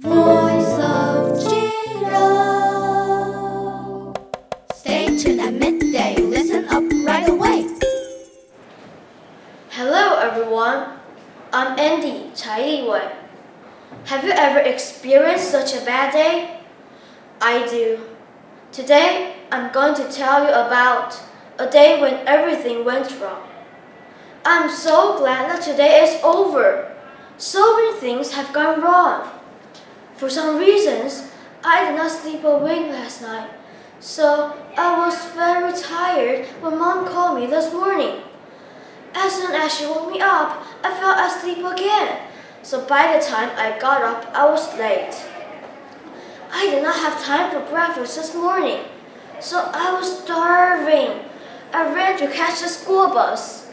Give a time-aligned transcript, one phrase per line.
[0.00, 2.14] Voice of Jiro.
[4.72, 6.16] Stay tuned at midday.
[6.16, 7.68] Listen up right away.
[9.68, 10.98] Hello everyone,
[11.52, 13.12] I'm Andy Chai Liwei.
[14.06, 16.60] Have you ever experienced such a bad day?
[17.42, 18.00] I do.
[18.72, 21.20] Today, I'm going to tell you about
[21.58, 23.46] a day when everything went wrong.
[24.46, 26.90] I'm so glad that today is over.
[27.36, 29.39] So many things have gone wrong.
[30.20, 31.30] For some reasons,
[31.64, 33.48] I did not sleep a wink last night,
[34.00, 38.20] so I was very tired when mom called me this morning.
[39.14, 42.28] As soon as she woke me up, I fell asleep again,
[42.62, 45.16] so by the time I got up, I was late.
[46.52, 48.84] I did not have time for breakfast this morning,
[49.40, 51.24] so I was starving.
[51.72, 53.70] I ran to catch the school bus.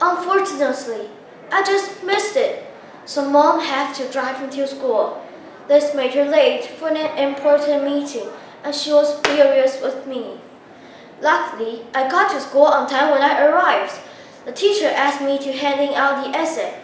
[0.00, 1.10] Unfortunately,
[1.52, 2.64] I just missed it,
[3.04, 5.20] so mom had to drive me to school.
[5.66, 8.28] This made her late for an important meeting,
[8.62, 10.38] and she was furious with me.
[11.22, 13.98] Luckily, I got to school on time when I arrived.
[14.44, 16.74] The teacher asked me to handing out the essay.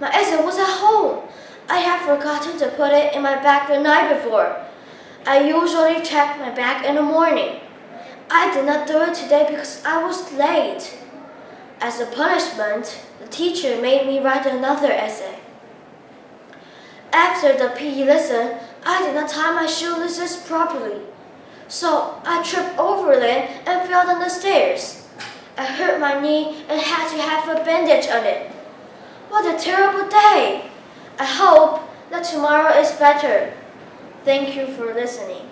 [0.00, 1.26] My essay was at home.
[1.68, 4.64] I had forgotten to put it in my bag the night before.
[5.26, 7.60] I usually check my bag in the morning.
[8.30, 10.98] I did not do it today because I was late.
[11.80, 15.38] As a punishment, the teacher made me write another essay.
[17.12, 21.00] After the PE lesson, I did not tie my shoelaces properly.
[21.68, 25.06] So I tripped over them and fell down the stairs.
[25.58, 28.50] I hurt my knee and had to have a bandage on it.
[29.28, 30.70] What a terrible day!
[31.18, 33.52] I hope that tomorrow is better.
[34.24, 35.48] Thank you for listening.